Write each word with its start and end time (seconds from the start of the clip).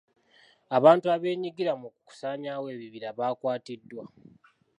Abantu 0.77 1.05
abeenyigira 1.15 1.71
mu 1.81 1.87
kusaanyawo 2.07 2.65
ebibira 2.75 3.09
bakwatiddwa. 3.19 4.03